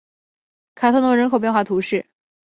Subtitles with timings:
[0.73, 2.07] 卡特农人口变化图示